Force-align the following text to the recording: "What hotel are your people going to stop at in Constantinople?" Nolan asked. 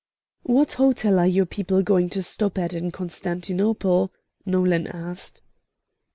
"What 0.41 0.71
hotel 0.71 1.19
are 1.19 1.27
your 1.27 1.45
people 1.45 1.83
going 1.83 2.09
to 2.09 2.23
stop 2.23 2.57
at 2.57 2.73
in 2.73 2.89
Constantinople?" 2.89 4.11
Nolan 4.47 4.87
asked. 4.87 5.43